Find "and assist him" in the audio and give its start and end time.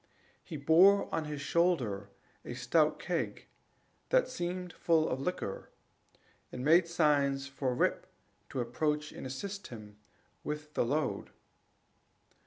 9.11-9.99